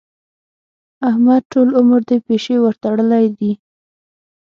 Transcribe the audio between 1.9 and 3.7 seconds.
د پيشي ورتړلې دي.